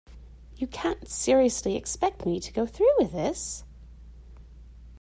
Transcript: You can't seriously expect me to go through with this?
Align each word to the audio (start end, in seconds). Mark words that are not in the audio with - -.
You 0.57 0.65
can't 0.65 1.07
seriously 1.07 1.75
expect 1.75 2.25
me 2.25 2.39
to 2.39 2.51
go 2.51 2.65
through 2.65 2.89
with 2.97 3.11
this? 3.11 3.63